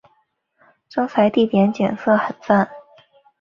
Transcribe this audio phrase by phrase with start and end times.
[0.89, 2.67] 征才地点景色很讚